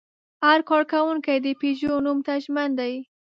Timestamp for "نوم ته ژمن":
2.05-2.69